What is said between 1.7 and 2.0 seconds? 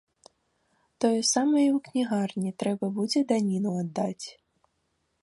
ў